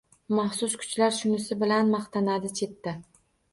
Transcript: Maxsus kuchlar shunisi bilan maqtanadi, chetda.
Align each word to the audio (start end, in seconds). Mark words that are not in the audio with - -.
Maxsus 0.37 0.77
kuchlar 0.83 1.13
shunisi 1.19 1.59
bilan 1.65 1.93
maqtanadi, 1.99 2.53
chetda. 2.63 2.97